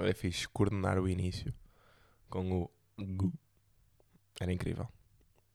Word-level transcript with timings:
Era 0.00 0.14
fixe 0.14 0.48
coordenar 0.48 0.98
o 0.98 1.06
início 1.06 1.52
com 2.30 2.62
o 2.62 2.70
gu. 2.98 3.30
Era 4.40 4.50
incrível. 4.50 4.88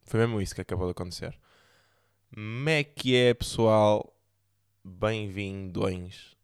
Foi 0.03 0.19
mesmo 0.19 0.39
isso 0.39 0.53
que 0.53 0.61
acabou 0.61 0.85
de 0.85 0.91
acontecer. 0.91 1.35
Como 2.31 2.69
é 2.69 2.83
que 2.83 3.15
é, 3.15 3.33
pessoal? 3.33 4.15
Bem-vindos 4.83 6.37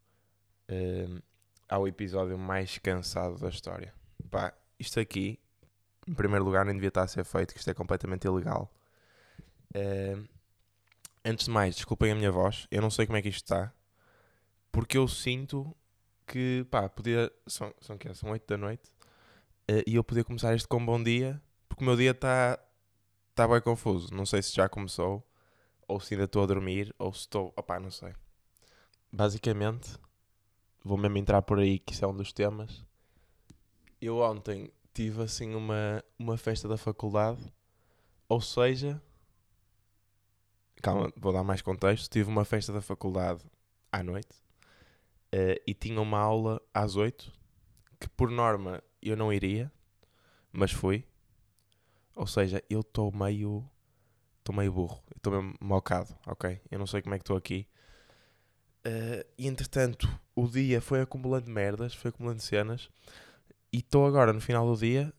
uh, 0.67 1.21
ao 1.69 1.87
episódio 1.87 2.39
mais 2.39 2.79
cansado 2.79 3.37
da 3.37 3.49
história. 3.49 3.93
Pá, 4.31 4.51
isto 4.79 4.99
aqui, 4.99 5.39
em 6.07 6.15
primeiro 6.15 6.43
lugar, 6.43 6.65
nem 6.65 6.73
devia 6.73 6.87
estar 6.87 7.03
a 7.03 7.07
ser 7.07 7.23
feito, 7.23 7.53
que 7.53 7.59
isto 7.59 7.69
é 7.69 7.73
completamente 7.75 8.25
ilegal. 8.25 8.73
Uh, 9.75 10.27
antes 11.23 11.45
de 11.45 11.51
mais, 11.51 11.75
desculpem 11.75 12.11
a 12.11 12.15
minha 12.15 12.31
voz, 12.31 12.67
eu 12.71 12.81
não 12.81 12.89
sei 12.89 13.05
como 13.05 13.19
é 13.19 13.21
que 13.21 13.29
isto 13.29 13.45
está, 13.45 13.71
porque 14.71 14.97
eu 14.97 15.07
sinto 15.07 15.75
que, 16.27 16.65
pá, 16.69 16.87
podia. 16.89 17.31
São, 17.47 17.73
são, 17.81 17.97
que 17.97 18.13
são 18.13 18.31
8 18.31 18.45
da 18.47 18.57
noite 18.57 18.89
uh, 19.69 19.83
e 19.85 19.95
eu 19.95 20.03
podia 20.03 20.23
começar 20.23 20.55
isto 20.55 20.67
com 20.67 20.83
bom 20.85 21.01
dia, 21.01 21.41
porque 21.67 21.83
o 21.83 21.87
meu 21.87 21.95
dia 21.95 22.11
está 22.11 22.59
tá 23.35 23.47
bem 23.47 23.61
confuso. 23.61 24.13
Não 24.13 24.25
sei 24.25 24.41
se 24.41 24.55
já 24.55 24.67
começou, 24.69 25.23
ou 25.87 25.99
se 25.99 26.13
ainda 26.13 26.25
estou 26.25 26.43
a 26.43 26.45
dormir, 26.45 26.93
ou 26.97 27.13
se 27.13 27.21
estou. 27.21 27.53
opá, 27.55 27.79
não 27.79 27.91
sei. 27.91 28.13
Basicamente, 29.11 29.97
vou 30.83 30.97
mesmo 30.97 31.17
entrar 31.17 31.41
por 31.41 31.59
aí, 31.59 31.79
que 31.79 31.93
isso 31.93 32.05
é 32.05 32.07
um 32.07 32.15
dos 32.15 32.31
temas. 32.33 32.85
Eu 34.01 34.19
ontem 34.19 34.71
tive 34.93 35.21
assim 35.23 35.53
uma, 35.53 36.03
uma 36.17 36.37
festa 36.37 36.67
da 36.67 36.77
faculdade, 36.77 37.41
ou 38.27 38.41
seja, 38.41 39.01
calma, 40.81 41.11
vou 41.15 41.31
dar 41.33 41.43
mais 41.43 41.61
contexto. 41.61 42.09
Tive 42.09 42.29
uma 42.29 42.45
festa 42.45 42.73
da 42.73 42.81
faculdade 42.81 43.43
à 43.91 44.01
noite 44.01 44.41
uh, 45.33 45.61
e 45.65 45.73
tinha 45.73 46.01
uma 46.01 46.19
aula 46.19 46.61
às 46.73 46.95
8 46.95 47.31
que 47.99 48.09
por 48.09 48.31
norma 48.31 48.83
eu 49.01 49.15
não 49.15 49.31
iria, 49.31 49.71
mas 50.51 50.71
fui. 50.71 51.05
Ou 52.15 52.27
seja, 52.27 52.63
eu 52.69 52.81
estou 52.81 53.11
meio. 53.11 53.63
Estou 54.39 54.55
meio 54.55 54.71
burro, 54.71 55.03
estou 55.15 55.31
meio 55.33 55.55
mocado, 55.61 56.17
ok? 56.25 56.59
Eu 56.71 56.79
não 56.79 56.87
sei 56.87 57.01
como 57.01 57.13
é 57.13 57.19
que 57.19 57.23
estou 57.23 57.37
aqui. 57.37 57.67
Uh, 58.85 59.23
e 59.37 59.47
entretanto, 59.47 60.09
o 60.35 60.47
dia 60.47 60.81
foi 60.81 61.01
acumulando 61.01 61.49
merdas, 61.49 61.93
foi 61.93 62.09
acumulando 62.09 62.41
cenas. 62.41 62.89
E 63.71 63.77
estou 63.77 64.05
agora 64.05 64.33
no 64.33 64.41
final 64.41 64.65
do 64.65 64.79
dia 64.79 65.13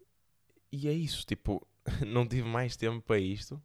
e 0.72 0.88
é 0.88 0.92
isso. 0.92 1.24
Tipo, 1.24 1.64
não 2.04 2.26
tive 2.26 2.48
mais 2.48 2.76
tempo 2.76 3.00
para 3.00 3.18
isto. 3.18 3.62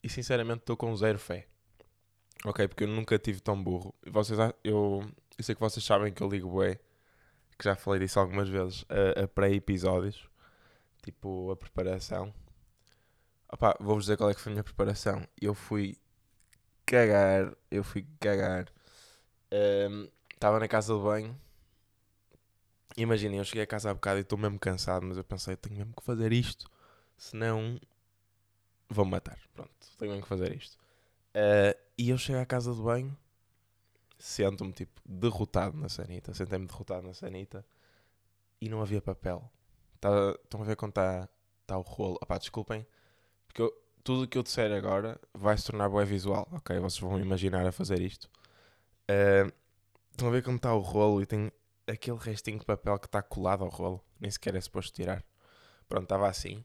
E 0.00 0.08
sinceramente 0.08 0.60
estou 0.60 0.76
com 0.76 0.94
zero 0.96 1.18
fé. 1.18 1.48
Ok, 2.44 2.68
porque 2.68 2.84
eu 2.84 2.88
nunca 2.88 3.18
tive 3.18 3.40
tão 3.40 3.60
burro. 3.60 3.92
Vocês, 4.06 4.38
eu, 4.62 5.04
eu 5.38 5.44
sei 5.44 5.54
que 5.54 5.60
vocês 5.60 5.84
sabem 5.84 6.12
que 6.12 6.22
eu 6.22 6.28
ligo 6.28 6.48
bué, 6.48 6.78
que 7.58 7.64
já 7.64 7.74
falei 7.74 8.00
disso 8.00 8.18
algumas 8.20 8.48
vezes, 8.48 8.84
a, 8.88 9.24
a 9.24 9.28
pré-episódios, 9.28 10.28
tipo 11.02 11.50
a 11.50 11.56
preparação. 11.56 12.32
Opa, 13.48 13.76
vou-vos 13.80 14.04
dizer 14.04 14.16
qual 14.16 14.30
é 14.30 14.34
que 14.34 14.40
foi 14.40 14.50
a 14.52 14.54
minha 14.54 14.64
preparação. 14.64 15.26
Eu 15.40 15.54
fui 15.54 15.96
cagar, 16.84 17.54
eu 17.70 17.84
fui 17.84 18.06
cagar. 18.20 18.66
Estava 20.34 20.56
um, 20.56 20.60
na 20.60 20.68
casa 20.68 20.94
de 20.94 21.00
banho. 21.00 21.38
Imaginem, 22.96 23.38
eu 23.38 23.44
cheguei 23.44 23.62
a 23.62 23.66
casa 23.66 23.90
há 23.90 23.94
bocado 23.94 24.18
e 24.18 24.22
estou 24.22 24.38
mesmo 24.38 24.58
cansado, 24.58 25.04
mas 25.04 25.18
eu 25.18 25.24
pensei, 25.24 25.54
tenho 25.56 25.76
mesmo 25.76 25.94
que 25.94 26.02
fazer 26.02 26.32
isto, 26.32 26.70
senão 27.16 27.78
vou-me 28.88 29.10
matar. 29.10 29.38
Pronto, 29.54 29.70
tenho 29.98 30.12
mesmo 30.12 30.22
que 30.22 30.28
fazer 30.28 30.56
isto. 30.56 30.76
Uh, 31.34 31.78
e 31.98 32.08
eu 32.08 32.16
chego 32.16 32.38
à 32.38 32.46
casa 32.46 32.74
de 32.74 32.80
banho, 32.80 33.16
sento-me 34.18 34.72
tipo 34.72 35.00
derrotado 35.04 35.76
na 35.76 35.88
sanita, 35.88 36.32
sentei-me 36.34 36.66
derrotado 36.66 37.06
na 37.06 37.14
sanita 37.14 37.64
e 38.60 38.68
não 38.68 38.80
havia 38.80 39.00
papel. 39.00 39.50
Tá, 40.00 40.10
estão 40.42 40.62
a 40.62 40.64
ver 40.64 40.76
quando 40.76 40.92
está 40.92 41.28
tá 41.66 41.78
o 41.78 41.82
rolo? 41.82 42.18
Opá, 42.22 42.38
desculpem, 42.38 42.86
porque 43.46 43.62
eu, 43.62 43.72
tudo 44.02 44.24
o 44.24 44.28
que 44.28 44.38
eu 44.38 44.42
disser 44.42 44.72
agora 44.72 45.20
vai 45.34 45.56
se 45.56 45.66
tornar 45.66 45.88
boa 45.88 46.04
visual, 46.04 46.48
ok? 46.52 46.78
Vocês 46.78 47.00
vão 47.00 47.18
imaginar 47.20 47.66
a 47.66 47.72
fazer 47.72 48.00
isto. 48.00 48.30
Uh, 49.10 49.52
estão 50.10 50.28
a 50.28 50.30
ver 50.30 50.42
como 50.42 50.56
está 50.56 50.74
o 50.74 50.80
rolo 50.80 51.22
e 51.22 51.26
tem 51.26 51.50
aquele 51.86 52.18
restinho 52.18 52.58
de 52.58 52.64
papel 52.64 52.98
que 52.98 53.06
está 53.06 53.22
colado 53.22 53.64
ao 53.64 53.70
rolo, 53.70 54.04
nem 54.20 54.30
sequer 54.30 54.54
é 54.54 54.60
suposto 54.60 54.92
tirar. 54.94 55.24
Pronto, 55.88 56.04
estava 56.04 56.28
assim. 56.28 56.64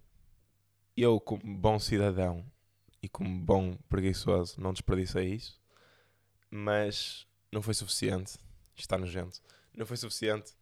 Eu, 0.95 1.19
como 1.19 1.41
bom 1.57 1.79
cidadão 1.79 2.45
e 3.01 3.09
como 3.09 3.39
bom 3.39 3.75
preguiçoso, 3.89 4.59
não 4.59 4.73
desperdicei 4.73 5.33
isso, 5.33 5.59
mas 6.49 7.27
não 7.51 7.61
foi 7.61 7.73
suficiente. 7.73 8.37
Está 8.75 8.97
nojento. 8.97 9.41
Não 9.75 9.85
foi 9.85 9.97
suficiente. 9.97 10.53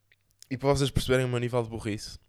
E 0.50 0.58
para 0.58 0.70
vocês 0.70 0.90
perceberem 0.90 1.26
o 1.26 1.30
meu 1.30 1.40
nível 1.40 1.62
de 1.62 1.70
burrice, 1.70 2.20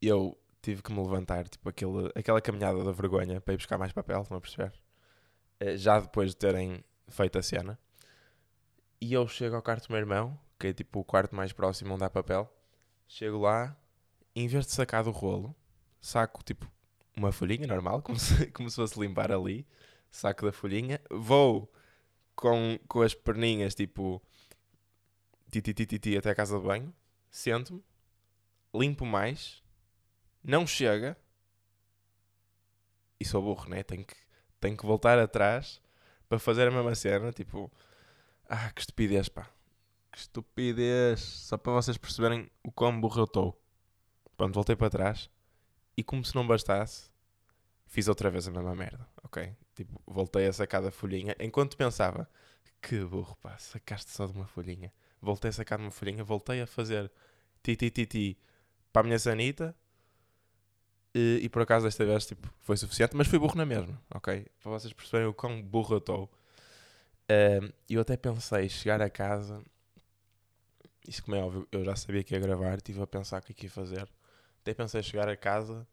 eu 0.00 0.38
tive 0.60 0.82
que 0.82 0.92
me 0.92 1.00
levantar, 1.00 1.48
tipo, 1.48 1.68
aquele, 1.68 2.12
aquela 2.14 2.40
caminhada 2.40 2.84
da 2.84 2.92
vergonha 2.92 3.40
para 3.40 3.54
ir 3.54 3.56
buscar 3.56 3.78
mais 3.78 3.92
papel, 3.92 4.22
estão 4.22 4.36
a 4.36 4.40
perceber? 4.40 4.72
Eh, 5.58 5.76
já 5.76 5.98
depois 5.98 6.30
de 6.30 6.36
terem 6.36 6.84
feito 7.08 7.38
a 7.38 7.42
cena. 7.42 7.78
E 9.00 9.12
eu 9.12 9.26
chego 9.26 9.56
ao 9.56 9.62
quarto 9.62 9.88
do 9.88 9.92
meu 9.92 9.98
irmão, 10.00 10.38
que 10.58 10.68
é 10.68 10.72
tipo 10.72 11.00
o 11.00 11.04
quarto 11.04 11.34
mais 11.34 11.52
próximo 11.52 11.94
onde 11.94 12.04
há 12.04 12.10
papel. 12.10 12.52
Chego 13.08 13.38
lá, 13.38 13.76
em 14.34 14.46
vez 14.46 14.66
de 14.66 14.72
sacar 14.72 15.02
do 15.02 15.10
rolo, 15.10 15.54
saco 16.00 16.42
tipo 16.44 16.70
uma 17.16 17.32
folhinha 17.32 17.66
normal, 17.66 18.02
como 18.02 18.18
se, 18.18 18.46
como 18.52 18.70
se 18.70 18.76
fosse 18.76 18.98
limpar 19.00 19.32
ali, 19.32 19.66
saco 20.10 20.46
da 20.46 20.52
folhinha, 20.52 21.00
vou 21.10 21.72
com, 22.34 22.78
com 22.88 23.02
as 23.02 23.14
perninhas 23.14 23.74
tipo 23.74 24.22
titi 25.50 25.74
titi 25.74 25.98
ti, 25.98 26.16
até 26.16 26.30
a 26.30 26.34
casa 26.34 26.58
de 26.58 26.64
banho, 26.64 26.94
sento-me, 27.30 27.84
limpo 28.74 29.04
mais, 29.04 29.62
não 30.42 30.66
chega 30.66 31.16
e 33.20 33.24
sou 33.24 33.42
burro, 33.42 33.68
né? 33.68 33.82
Tenho 33.82 34.04
que, 34.04 34.16
tenho 34.58 34.76
que 34.76 34.86
voltar 34.86 35.18
atrás 35.18 35.80
para 36.28 36.38
fazer 36.38 36.66
a 36.66 36.70
mesma 36.70 36.94
cena, 36.94 37.30
tipo, 37.32 37.70
ah, 38.48 38.70
que 38.72 38.80
estupidez, 38.80 39.28
pá. 39.28 39.48
Que 40.10 40.18
estupidez. 40.18 41.20
Só 41.20 41.56
para 41.56 41.72
vocês 41.74 41.96
perceberem 41.96 42.50
o 42.62 42.72
quão 42.72 42.98
burro 43.00 43.20
eu 43.20 43.24
estou. 43.24 43.62
Pronto, 44.36 44.54
voltei 44.54 44.74
para 44.74 44.90
trás. 44.90 45.30
E 45.96 46.02
como 46.02 46.24
se 46.24 46.34
não 46.34 46.46
bastasse, 46.46 47.10
fiz 47.86 48.08
outra 48.08 48.30
vez 48.30 48.48
a 48.48 48.50
mesma 48.50 48.74
merda, 48.74 49.06
ok? 49.22 49.54
Tipo, 49.74 50.00
voltei 50.06 50.46
a 50.46 50.52
sacar 50.52 50.82
da 50.82 50.90
folhinha, 50.90 51.34
enquanto 51.40 51.76
pensava, 51.76 52.28
que 52.80 52.98
burro, 53.04 53.36
pá, 53.36 53.56
sacaste 53.58 54.10
só 54.10 54.26
de 54.26 54.32
uma 54.32 54.46
folhinha. 54.46 54.92
Voltei 55.20 55.48
a 55.50 55.52
sacar 55.52 55.78
de 55.78 55.84
uma 55.84 55.90
folhinha, 55.90 56.24
voltei 56.24 56.60
a 56.60 56.66
fazer 56.66 57.10
ti 57.62 57.76
ti 57.76 57.90
ti 57.90 58.06
ti 58.06 58.38
para 58.92 59.02
a 59.02 59.04
minha 59.04 59.18
sanita. 59.18 59.74
E, 61.14 61.40
e, 61.42 61.48
por 61.48 61.62
acaso 61.62 61.84
desta 61.84 62.04
vez 62.04 62.26
tipo, 62.26 62.48
foi 62.60 62.76
suficiente, 62.76 63.14
mas 63.16 63.28
fui 63.28 63.38
burro 63.38 63.56
na 63.56 63.66
mesma, 63.66 64.00
ok? 64.14 64.46
Para 64.62 64.72
vocês 64.72 64.92
perceberem 64.92 65.28
o 65.28 65.34
quão 65.34 65.62
burro 65.62 65.94
eu 65.94 65.98
estou. 65.98 66.24
Uh, 67.30 67.72
eu 67.88 68.00
até 68.00 68.16
pensei 68.16 68.68
chegar 68.68 69.00
a 69.00 69.10
casa, 69.10 69.62
isso 71.06 71.22
como 71.22 71.36
é 71.36 71.42
óbvio, 71.42 71.68
eu 71.70 71.84
já 71.84 71.94
sabia 71.96 72.22
que 72.22 72.34
ia 72.34 72.40
gravar, 72.40 72.76
estive 72.76 73.00
a 73.02 73.06
pensar 73.06 73.40
o 73.40 73.44
que, 73.44 73.52
é 73.52 73.54
que 73.54 73.66
ia 73.66 73.70
fazer. 73.70 74.08
Até 74.60 74.74
pensei 74.74 75.02
chegar 75.02 75.28
a 75.28 75.36
casa 75.36 75.86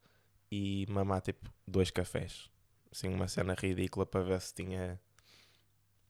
e 0.51 0.85
mamar 0.89 1.21
tipo 1.21 1.49
dois 1.67 1.91
cafés. 1.91 2.49
Assim, 2.91 3.07
uma 3.09 3.27
cena 3.27 3.53
ridícula 3.53 4.05
para 4.05 4.21
ver 4.21 4.41
se 4.41 4.53
tinha. 4.53 4.99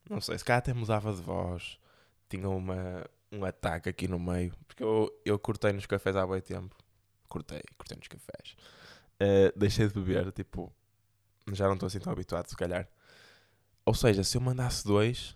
Não 0.10 0.22
sei, 0.22 0.38
se 0.38 0.46
cá 0.46 0.58
até 0.58 0.74
mudava 0.74 1.14
de 1.14 1.22
voz. 1.22 1.78
Tinha 2.30 2.50
uma, 2.50 3.06
um 3.32 3.44
ataque 3.44 3.90
aqui 3.90 4.08
no 4.08 4.20
meio. 4.20 4.54
Porque 4.68 4.84
eu, 4.84 5.12
eu 5.26 5.38
cortei 5.38 5.74
nos 5.74 5.86
cafés 5.86 6.16
há 6.16 6.26
bem 6.26 6.42
tempo. 6.42 6.76
Cortei, 7.28 7.62
cortei 7.78 7.98
nos 7.98 8.08
cafés. 8.08 8.56
Uh, 9.22 9.58
deixei 9.58 9.88
de 9.88 9.94
beber, 9.94 10.32
tipo. 10.32 10.74
Já 11.52 11.68
não 11.68 11.74
estou 11.74 11.88
assim 11.88 12.00
tão 12.00 12.14
habituado, 12.14 12.48
se 12.48 12.56
calhar. 12.56 12.88
Ou 13.86 13.94
seja, 13.94 14.24
se 14.24 14.38
eu 14.38 14.42
mandasse 14.42 14.86
dois, 14.86 15.36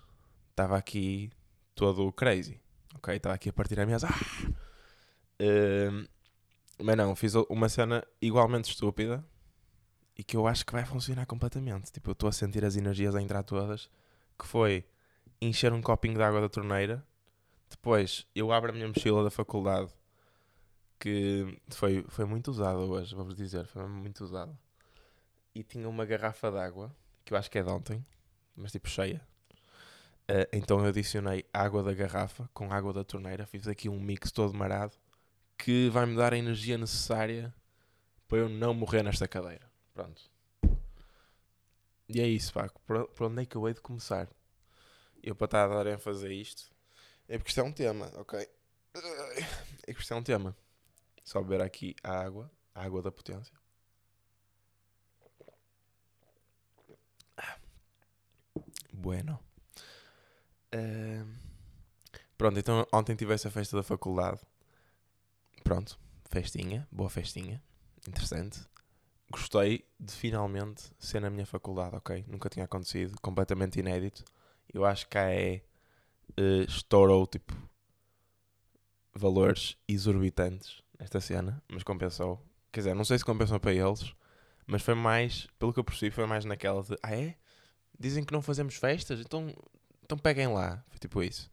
estava 0.52 0.78
aqui 0.78 1.32
todo 1.76 2.12
crazy. 2.14 2.62
Ok? 2.96 3.16
Estava 3.16 3.36
aqui 3.36 3.50
a 3.50 3.54
partir 3.54 3.80
a 3.80 3.86
mesa. 3.86 4.08
Ah! 4.08 4.50
Uh, 5.42 6.08
mas 6.82 6.96
não, 6.96 7.16
fiz 7.16 7.34
uma 7.50 7.68
cena 7.68 8.06
igualmente 8.22 8.70
estúpida 8.70 9.24
e 10.18 10.24
que 10.24 10.38
eu 10.38 10.48
acho 10.48 10.66
que 10.66 10.74
vai 10.74 10.86
funcionar 10.86 11.26
completamente. 11.26 11.92
Tipo, 11.92 12.12
eu 12.12 12.14
estou 12.14 12.30
a 12.30 12.32
sentir 12.32 12.64
as 12.64 12.76
energias 12.76 13.16
a 13.16 13.22
entrar 13.22 13.44
todas. 13.44 13.90
Que 14.38 14.46
foi 14.46 14.86
encher 15.42 15.74
um 15.74 15.82
copinho 15.82 16.16
de 16.16 16.24
água 16.24 16.42
da 16.42 16.50
torneira. 16.50 17.06
Depois 17.70 18.28
eu 18.36 18.52
abro 18.52 18.72
a 18.72 18.74
minha 18.74 18.88
mochila 18.88 19.24
da 19.24 19.32
faculdade 19.32 19.92
que 21.00 21.60
foi, 21.70 22.06
foi 22.08 22.24
muito 22.24 22.50
usada 22.50 22.78
hoje, 22.78 23.14
vamos 23.14 23.36
dizer, 23.36 23.66
foi 23.66 23.86
muito 23.88 24.24
usada. 24.24 24.58
E 25.54 25.62
tinha 25.62 25.90
uma 25.90 26.06
garrafa 26.06 26.50
de 26.50 26.58
água, 26.58 26.96
que 27.26 27.34
eu 27.34 27.38
acho 27.38 27.52
que 27.52 27.60
é 27.60 27.64
de 27.64 27.70
ontem, 27.70 28.06
mas 28.56 28.72
tipo 28.72 28.88
cheia. 28.88 29.22
Uh, 30.30 30.48
então 30.54 30.80
eu 30.80 30.86
adicionei 30.86 31.46
água 31.54 31.84
da 31.84 31.94
garrafa 31.94 32.50
com 32.54 32.72
água 32.72 32.94
da 32.94 33.04
torneira, 33.04 33.46
fiz 33.46 33.68
aqui 33.68 33.90
um 33.90 34.00
mix 34.00 34.32
todo 34.32 34.54
marado 34.54 34.94
que 35.58 35.90
vai 35.90 36.06
me 36.06 36.16
dar 36.16 36.34
a 36.34 36.38
energia 36.38 36.78
necessária 36.78 37.54
para 38.28 38.38
eu 38.38 38.48
não 38.48 38.74
morrer 38.74 39.04
nesta 39.04 39.28
cadeira. 39.28 39.73
Pronto. 39.94 40.22
E 42.10 42.20
é 42.20 42.28
isso, 42.28 42.54
pá. 42.54 42.70
Por, 42.86 43.24
onde 43.24 43.44
é 43.44 43.46
que 43.46 43.56
eu 43.56 43.68
hei 43.68 43.74
de 43.74 43.82
começar? 43.82 44.30
Eu 45.22 45.36
para 45.36 45.46
estar 45.46 45.66
a 45.66 45.84
dar 45.84 45.88
ênfase 45.88 46.28
a 46.28 46.30
isto 46.30 46.74
é 47.28 47.38
porque 47.38 47.50
isto 47.50 47.62
é 47.62 47.64
um 47.64 47.72
tema, 47.72 48.12
ok? 48.16 48.40
é 49.88 49.94
que 49.94 50.00
isto 50.00 50.14
é 50.14 50.18
um 50.18 50.24
tema. 50.24 50.56
Só 51.24 51.42
beber 51.42 51.62
aqui 51.62 51.96
a 52.04 52.20
água, 52.20 52.52
a 52.76 52.84
água 52.84 53.02
da 53.02 53.12
potência. 53.12 53.56
Bueno. 58.92 59.40
Uh, 60.74 61.28
pronto, 62.38 62.60
então 62.60 62.88
ontem 62.92 63.16
tive 63.16 63.34
essa 63.34 63.50
festa 63.50 63.78
da 63.78 63.84
faculdade. 63.84 64.40
Pronto, 65.64 65.98
festinha, 66.30 66.88
boa 66.92 67.10
festinha, 67.10 67.64
interessante. 68.08 68.60
Gostei 69.34 69.84
de 70.00 70.14
finalmente 70.14 70.92
ser 71.00 71.20
na 71.20 71.28
minha 71.28 71.46
faculdade, 71.48 71.96
ok? 71.96 72.24
Nunca 72.28 72.50
tinha 72.50 72.66
acontecido, 72.66 73.20
completamente 73.20 73.80
inédito. 73.80 74.24
Eu 74.72 74.86
acho 74.86 75.10
que 75.10 75.18
a 75.18 75.26
AE 75.26 75.64
uh, 76.40 76.62
estourou 76.68 77.26
tipo 77.26 77.52
valores 79.12 79.76
exorbitantes 79.88 80.84
nesta 81.00 81.20
cena, 81.20 81.64
mas 81.68 81.82
compensou. 81.82 82.46
Quer 82.72 82.82
dizer, 82.82 82.94
não 82.94 83.04
sei 83.04 83.18
se 83.18 83.26
compensou 83.26 83.60
para 83.60 83.74
eles, 83.74 84.14
mas 84.68 84.84
foi 84.84 84.94
mais, 84.94 85.48
pelo 85.58 85.74
que 85.74 85.80
eu 85.80 85.84
percebi, 85.84 86.12
foi 86.12 86.28
mais 86.28 86.46
naquela 86.46 86.84
de 86.84 86.96
ah 87.02 87.16
é? 87.16 87.36
Dizem 88.00 88.24
que 88.24 88.34
não 88.34 88.42
fazemos 88.44 88.76
festas, 88.76 89.20
então, 89.20 89.52
então 90.04 90.16
peguem 90.16 90.48
lá. 90.48 90.86
Foi 90.90 91.00
tipo 91.00 91.24
isso. 91.24 91.50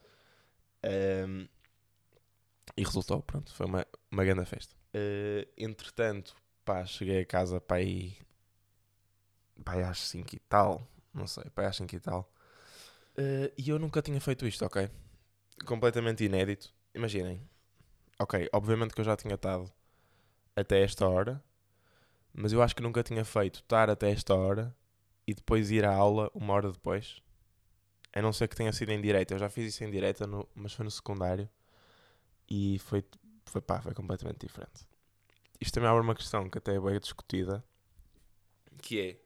Um, 0.84 1.48
e 2.76 2.84
resultou, 2.84 3.22
pronto, 3.22 3.54
foi 3.54 3.64
uma, 3.64 3.86
uma 4.10 4.22
grande 4.22 4.44
festa. 4.44 4.76
Uh, 4.94 5.48
entretanto, 5.56 6.36
pá, 6.70 6.86
cheguei 6.86 7.22
a 7.22 7.26
casa 7.26 7.60
para 7.60 7.78
aí, 7.78 8.16
pá, 9.64 9.74
às 9.88 9.98
5 9.98 10.36
e 10.36 10.38
tal, 10.38 10.86
não 11.12 11.26
sei, 11.26 11.44
pá, 11.50 11.66
às 11.66 11.76
5 11.76 11.96
e 11.96 12.00
tal. 12.00 12.32
Uh, 13.18 13.52
e 13.58 13.68
eu 13.70 13.78
nunca 13.78 14.00
tinha 14.00 14.20
feito 14.20 14.46
isto, 14.46 14.64
ok? 14.64 14.88
Completamente 15.66 16.24
inédito. 16.24 16.72
Imaginem, 16.94 17.42
ok, 18.20 18.48
obviamente 18.52 18.94
que 18.94 19.00
eu 19.00 19.04
já 19.04 19.16
tinha 19.16 19.34
estado 19.34 19.70
até 20.54 20.82
esta 20.82 21.08
hora, 21.08 21.42
mas 22.32 22.52
eu 22.52 22.62
acho 22.62 22.76
que 22.76 22.82
nunca 22.82 23.02
tinha 23.02 23.24
feito 23.24 23.56
estar 23.60 23.90
até 23.90 24.10
esta 24.12 24.34
hora 24.34 24.74
e 25.26 25.34
depois 25.34 25.72
ir 25.72 25.84
à 25.84 25.92
aula 25.92 26.30
uma 26.34 26.54
hora 26.54 26.70
depois. 26.70 27.20
A 28.12 28.22
não 28.22 28.32
ser 28.32 28.48
que 28.48 28.56
tenha 28.56 28.72
sido 28.72 28.90
em 28.90 29.00
direita. 29.00 29.34
Eu 29.34 29.38
já 29.38 29.48
fiz 29.48 29.74
isso 29.74 29.84
em 29.84 29.90
direita, 29.90 30.26
no, 30.26 30.48
mas 30.54 30.72
foi 30.72 30.84
no 30.84 30.90
secundário. 30.90 31.48
E 32.48 32.78
foi, 32.80 33.04
foi 33.46 33.60
pá, 33.60 33.80
foi 33.82 33.94
completamente 33.94 34.40
diferente. 34.46 34.89
Isto 35.60 35.74
também 35.74 35.90
abre 35.90 36.02
uma 36.02 36.14
questão 36.14 36.48
que 36.48 36.58
até 36.58 36.74
é 36.74 36.80
bem 36.80 36.98
discutida. 36.98 37.64
Que 38.78 39.00
é... 39.00 39.20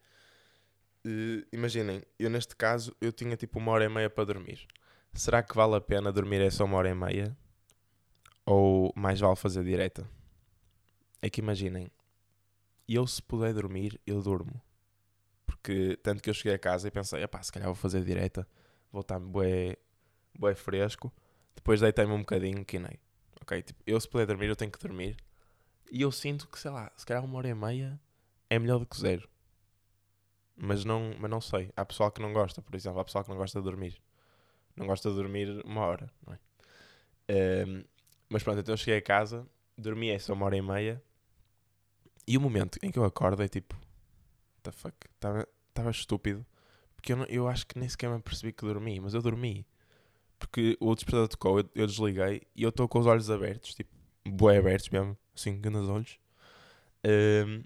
Uh, 1.07 1.47
imaginem, 1.53 2.03
eu 2.19 2.31
neste 2.31 2.57
caso, 2.57 2.97
eu 3.01 3.13
tinha 3.13 3.37
tipo 3.37 3.59
uma 3.59 3.73
hora 3.73 3.85
e 3.85 3.89
meia 3.89 4.11
para 4.11 4.25
dormir. 4.25 4.67
Será 5.13 5.43
que 5.43 5.55
vale 5.55 5.77
a 5.77 5.81
pena 5.81 6.11
dormir 6.11 6.41
essa 6.41 6.65
uma 6.65 6.77
hora 6.79 6.89
e 6.89 6.95
meia? 6.95 7.37
Ou 8.45 8.93
mais 8.97 9.21
vale 9.21 9.37
fazer 9.37 9.63
direta? 9.63 10.09
É 11.23 11.31
que 11.31 11.41
imaginem, 11.41 11.91
eu 12.89 13.07
se 13.07 13.23
puder 13.23 13.55
dormir, 13.55 14.01
eu 14.07 14.21
durmo. 14.21 14.61
Porque 15.47 15.97
tanto 16.03 16.23
que 16.23 16.29
eu 16.29 16.35
cheguei 16.35 16.55
a 16.55 16.59
casa 16.59 16.89
e 16.89 16.91
pensei, 16.91 17.27
pá, 17.29 17.43
se 17.43 17.53
calhar 17.53 17.69
vou 17.69 17.75
fazer 17.75 18.05
direta, 18.05 18.47
vou 18.91 19.03
estar 19.03 19.19
bué, 19.19 19.77
bué 20.39 20.55
fresco. 20.55 21.13
Depois 21.55 21.81
deitei-me 21.81 22.13
um 22.13 22.19
bocadinho, 22.19 22.65
que 22.65 22.79
nem. 22.79 22.99
Ok, 23.41 23.63
tipo, 23.63 23.83
eu 23.87 24.01
se 24.01 24.09
puder 24.09 24.27
dormir, 24.27 24.49
eu 24.49 24.57
tenho 24.57 24.71
que 24.71 24.79
dormir. 24.79 25.17
E 25.91 26.03
eu 26.03 26.11
sinto 26.11 26.49
que, 26.49 26.59
sei 26.59 26.71
lá, 26.71 26.91
se 26.97 27.07
calhar 27.07 27.25
uma 27.25 27.39
hora 27.39 27.49
e 27.49 27.55
meia 27.55 28.01
é 28.51 28.59
melhor 28.59 28.79
do 28.79 28.87
que 28.87 28.99
zero. 28.99 29.29
Mas 30.57 30.85
não, 30.85 31.15
mas 31.19 31.31
não 31.31 31.41
sei. 31.41 31.71
Há 31.77 31.85
pessoal 31.85 32.11
que 32.11 32.23
não 32.23 32.33
gosta, 32.33 32.63
por 32.63 32.75
exemplo, 32.75 33.01
há 33.01 33.05
pessoal 33.05 33.25
que 33.25 33.31
não 33.31 33.37
gosta 33.37 33.59
de 33.59 33.65
dormir. 33.65 34.01
Não 34.77 34.87
gosta 34.87 35.11
de 35.11 35.17
dormir 35.17 35.63
uma 35.65 35.83
hora, 35.83 36.11
não 36.27 36.35
é? 36.35 36.39
Um, 37.67 37.85
mas 38.29 38.43
pronto, 38.43 38.61
então 38.61 38.73
eu 38.73 38.77
cheguei 38.77 38.99
a 38.99 39.03
casa, 39.03 39.47
dormi 39.77 40.11
essa 40.11 40.33
uma 40.33 40.47
hora 40.47 40.57
e 40.57 40.63
meia. 40.63 41.03
E 42.27 42.37
o 42.37 42.41
momento 42.41 42.79
em 42.83 42.91
que 42.91 42.99
eu 42.99 43.05
acordo 43.05 43.43
é 43.43 43.49
tipo, 43.49 43.77
the 44.63 44.73
fuck, 44.73 44.97
estava 45.15 45.91
estúpido. 45.91 46.45
Porque 46.97 47.13
eu, 47.13 47.17
não, 47.19 47.27
eu 47.27 47.47
acho 47.47 47.67
que 47.67 47.79
nem 47.79 47.89
sequer 47.89 48.11
me 48.11 48.21
percebi 48.21 48.53
que 48.53 48.65
dormi, 48.65 48.99
mas 48.99 49.15
eu 49.15 49.21
dormi. 49.21 49.67
Porque 50.39 50.77
o 50.81 50.95
despertador 50.95 51.29
tocou, 51.29 51.59
eu, 51.59 51.71
eu 51.75 51.87
desliguei 51.87 52.43
e 52.55 52.63
eu 52.63 52.71
estou 52.71 52.89
com 52.89 52.99
os 52.99 53.07
olhos 53.07 53.31
abertos, 53.31 53.75
tipo, 53.75 53.91
bué 54.27 54.59
abertos 54.59 54.89
mesmo, 54.89 55.17
assim, 55.35 55.61
grandes 55.61 55.89
olhos. 55.89 56.19
Um, 57.07 57.63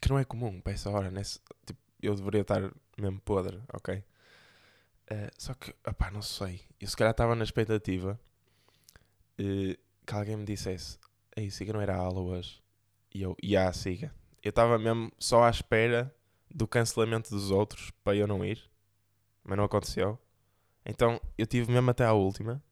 que 0.00 0.08
não 0.08 0.18
é 0.18 0.24
comum 0.24 0.60
para 0.60 0.72
essa 0.72 0.90
hora, 0.90 1.10
nesse, 1.10 1.40
tipo, 1.64 1.80
eu 2.02 2.14
deveria 2.14 2.42
estar 2.42 2.72
mesmo 2.98 3.20
podre, 3.20 3.60
ok? 3.72 3.96
Uh, 3.96 5.30
só 5.38 5.54
que, 5.54 5.74
opá, 5.86 6.10
não 6.10 6.22
sei. 6.22 6.62
Eu 6.80 6.88
se 6.88 6.96
calhar 6.96 7.12
estava 7.12 7.34
na 7.34 7.44
expectativa 7.44 8.18
uh, 9.40 9.78
que 10.04 10.14
alguém 10.14 10.36
me 10.36 10.44
dissesse: 10.44 10.98
Ei, 11.36 11.50
siga, 11.50 11.72
não 11.72 11.80
era 11.80 11.96
aula 11.96 12.20
hoje. 12.20 12.62
E 13.14 13.22
eu, 13.22 13.36
e 13.42 13.56
ah, 13.56 13.72
siga. 13.72 14.12
Eu 14.42 14.50
estava 14.50 14.78
mesmo 14.78 15.12
só 15.18 15.44
à 15.44 15.50
espera 15.50 16.14
do 16.50 16.66
cancelamento 16.66 17.30
dos 17.30 17.50
outros 17.50 17.90
para 18.02 18.16
eu 18.16 18.26
não 18.26 18.44
ir, 18.44 18.62
mas 19.44 19.56
não 19.56 19.64
aconteceu. 19.64 20.18
Então 20.84 21.20
eu 21.36 21.46
tive 21.46 21.70
mesmo 21.72 21.90
até 21.90 22.04
à 22.04 22.12
última, 22.12 22.62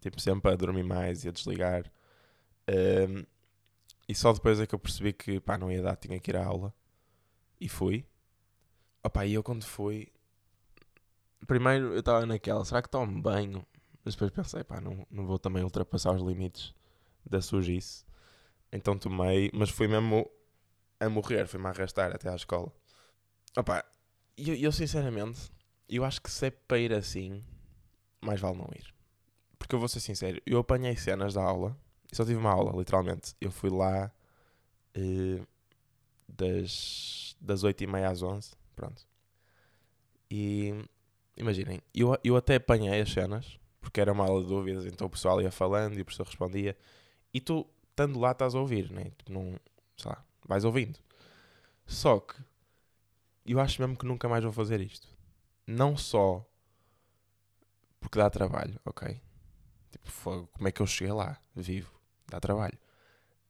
tipo, 0.00 0.20
sempre 0.20 0.52
a 0.52 0.56
dormir 0.56 0.82
mais 0.82 1.24
e 1.24 1.28
a 1.28 1.32
desligar. 1.32 1.90
Um, 2.68 3.24
e 4.08 4.14
só 4.14 4.32
depois 4.32 4.60
é 4.60 4.66
que 4.66 4.74
eu 4.74 4.78
percebi 4.78 5.12
que 5.12 5.40
pá, 5.40 5.56
não 5.58 5.70
ia 5.70 5.82
dar, 5.82 5.96
tinha 5.96 6.18
que 6.20 6.30
ir 6.30 6.36
à 6.36 6.44
aula. 6.44 6.74
E 7.60 7.68
fui. 7.68 8.06
Opa, 9.02 9.26
e 9.26 9.34
eu 9.34 9.42
quando 9.42 9.64
fui. 9.64 10.08
Primeiro 11.46 11.92
eu 11.92 12.00
estava 12.00 12.26
naquela, 12.26 12.64
será 12.64 12.82
que 12.82 12.88
tomo 12.88 13.20
banho? 13.20 13.66
Mas 14.04 14.14
depois 14.14 14.30
pensei, 14.30 14.64
pá, 14.64 14.80
não, 14.80 15.06
não 15.10 15.26
vou 15.26 15.38
também 15.38 15.62
ultrapassar 15.62 16.12
os 16.14 16.22
limites 16.22 16.74
da 17.24 17.40
sujice. 17.40 18.04
Então 18.72 18.98
tomei, 18.98 19.50
mas 19.52 19.70
fui 19.70 19.88
mesmo 19.88 20.30
a 21.00 21.08
morrer, 21.08 21.46
fui-me 21.46 21.66
a 21.66 21.70
arrastar 21.70 22.14
até 22.14 22.28
à 22.28 22.34
escola. 22.34 22.72
Opa, 23.56 23.84
eu, 24.36 24.54
eu 24.54 24.72
sinceramente, 24.72 25.50
eu 25.88 26.04
acho 26.04 26.20
que 26.20 26.30
se 26.30 26.46
é 26.46 26.50
para 26.50 26.78
ir 26.78 26.92
assim, 26.92 27.44
mais 28.20 28.40
vale 28.40 28.58
não 28.58 28.68
ir. 28.74 28.94
Porque 29.58 29.74
eu 29.74 29.78
vou 29.78 29.88
ser 29.88 30.00
sincero, 30.00 30.40
eu 30.46 30.58
apanhei 30.58 30.96
cenas 30.96 31.34
da 31.34 31.42
aula, 31.42 31.76
e 32.12 32.16
só 32.16 32.24
tive 32.24 32.38
uma 32.38 32.50
aula, 32.50 32.76
literalmente. 32.76 33.34
Eu 33.40 33.50
fui 33.50 33.70
lá 33.70 34.10
uh, 34.96 35.46
das, 36.28 37.36
das 37.40 37.64
8h30 37.64 38.10
às 38.10 38.22
11 38.22 38.58
pronto. 38.78 39.06
E 40.30 40.72
imaginem, 41.36 41.80
eu, 41.94 42.16
eu 42.22 42.36
até 42.36 42.56
apanhei 42.56 43.00
as 43.00 43.10
cenas, 43.10 43.58
porque 43.80 44.00
era 44.00 44.12
uma 44.12 44.24
aula 44.24 44.42
de 44.42 44.48
dúvidas, 44.48 44.86
então 44.86 45.06
o 45.06 45.10
pessoal 45.10 45.42
ia 45.42 45.50
falando 45.50 45.98
e 45.98 46.00
o 46.00 46.04
professor 46.04 46.26
respondia. 46.26 46.76
E 47.34 47.40
tu, 47.40 47.66
estando 47.90 48.18
lá, 48.20 48.30
estás 48.30 48.54
a 48.54 48.60
ouvir, 48.60 48.90
né? 48.92 49.04
Tipo, 49.16 49.32
não, 49.32 49.58
sei 49.96 50.10
lá, 50.10 50.24
vais 50.46 50.64
ouvindo. 50.64 50.98
Só 51.86 52.20
que 52.20 52.36
eu 53.46 53.58
acho 53.58 53.80
mesmo 53.80 53.96
que 53.96 54.06
nunca 54.06 54.28
mais 54.28 54.44
vou 54.44 54.52
fazer 54.52 54.80
isto. 54.80 55.08
Não 55.66 55.96
só 55.96 56.46
porque 58.00 58.18
dá 58.18 58.30
trabalho, 58.30 58.78
ok? 58.84 59.20
Tipo, 59.90 60.48
como 60.52 60.68
é 60.68 60.72
que 60.72 60.80
eu 60.80 60.86
cheguei 60.86 61.12
lá? 61.12 61.38
Vivo, 61.54 61.97
dá 62.28 62.40
trabalho. 62.40 62.78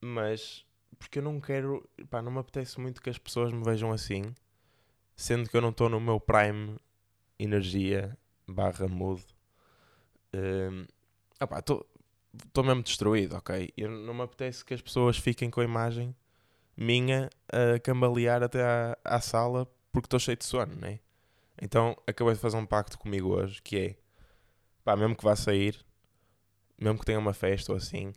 Mas 0.00 0.64
porque 0.98 1.18
eu 1.18 1.22
não 1.22 1.40
quero, 1.40 1.88
pá, 2.10 2.20
não 2.20 2.32
me 2.32 2.38
apetece 2.38 2.80
muito 2.80 3.00
que 3.00 3.10
as 3.10 3.18
pessoas 3.18 3.52
me 3.52 3.62
vejam 3.62 3.92
assim, 3.92 4.34
sendo 5.14 5.48
que 5.48 5.56
eu 5.56 5.60
não 5.60 5.70
estou 5.70 5.88
no 5.88 6.00
meu 6.00 6.18
prime 6.18 6.78
energia 7.38 8.16
barra 8.46 8.88
mood. 8.88 9.24
Um, 10.34 10.86
estou 11.58 12.64
mesmo 12.64 12.82
destruído, 12.82 13.36
ok? 13.36 13.72
Eu 13.76 13.90
não 13.90 14.14
me 14.14 14.22
apetece 14.22 14.64
que 14.64 14.74
as 14.74 14.82
pessoas 14.82 15.16
fiquem 15.16 15.50
com 15.50 15.60
a 15.60 15.64
imagem 15.64 16.14
minha 16.76 17.28
a 17.48 17.78
cambalear 17.80 18.42
até 18.42 18.62
à, 18.62 18.96
à 19.04 19.20
sala 19.20 19.66
porque 19.92 20.06
estou 20.06 20.20
cheio 20.20 20.36
de 20.36 20.44
sono, 20.44 20.74
né? 20.76 21.00
Então 21.60 21.96
acabei 22.06 22.34
de 22.34 22.40
fazer 22.40 22.56
um 22.56 22.66
pacto 22.66 22.98
comigo 22.98 23.30
hoje 23.30 23.60
que 23.62 23.76
é 23.76 23.96
pá, 24.84 24.96
mesmo 24.96 25.16
que 25.16 25.24
vá 25.24 25.34
sair, 25.34 25.84
mesmo 26.78 26.98
que 26.98 27.04
tenha 27.04 27.18
uma 27.18 27.34
festa 27.34 27.72
ou 27.72 27.78
assim, 27.78 28.12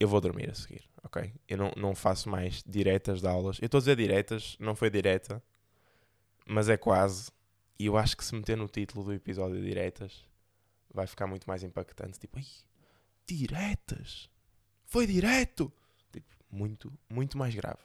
eu 0.00 0.08
vou 0.08 0.20
dormir 0.20 0.50
a 0.50 0.54
seguir, 0.54 0.84
ok? 1.02 1.32
Eu 1.48 1.58
não, 1.58 1.72
não 1.76 1.94
faço 1.94 2.28
mais 2.28 2.62
diretas 2.66 3.20
de 3.20 3.26
aulas. 3.26 3.58
Eu 3.60 3.66
estou 3.66 3.78
a 3.78 3.80
dizer 3.80 3.96
diretas, 3.96 4.56
não 4.60 4.74
foi 4.74 4.90
direta, 4.90 5.42
mas 6.46 6.68
é 6.68 6.76
quase. 6.76 7.30
E 7.78 7.86
eu 7.86 7.96
acho 7.96 8.16
que 8.16 8.24
se 8.24 8.34
meter 8.34 8.56
no 8.56 8.68
título 8.68 9.04
do 9.04 9.12
episódio 9.12 9.60
diretas, 9.60 10.24
vai 10.92 11.06
ficar 11.06 11.26
muito 11.26 11.46
mais 11.46 11.62
impactante. 11.62 12.18
Tipo, 12.18 12.38
ai, 12.38 12.46
diretas? 13.26 14.30
Foi 14.84 15.06
direto? 15.06 15.72
muito, 16.50 16.92
muito 17.08 17.36
mais 17.36 17.54
grave. 17.54 17.80